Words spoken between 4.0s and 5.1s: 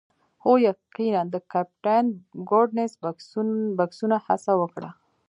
بکسونه هڅه وکړه